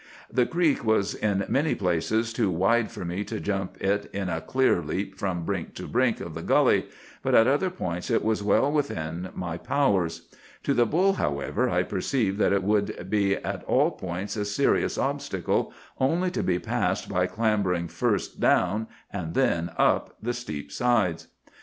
[0.33, 4.41] "The creek was in many places too wide for me to jump it in a
[4.41, 6.87] clear leap from brink to brink of the gully,
[7.21, 10.27] but at other points it was well within my powers.
[10.63, 14.97] To the bull, however, I perceived that it would be at all points a serious
[14.97, 21.27] obstacle, only to be passed by clambering first down and then up the steep sides.